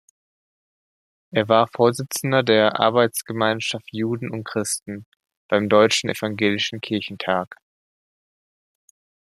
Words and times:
Er 1.29 1.47
war 1.47 1.67
Vorsitzender 1.67 2.41
der 2.41 2.79
"Arbeitsgemeinschaft 2.79 3.89
Juden 3.93 4.31
und 4.31 4.45
Christen" 4.45 5.05
beim 5.47 5.69
Deutschen 5.69 6.09
Evangelischen 6.09 6.81
Kirchentag. 6.81 7.55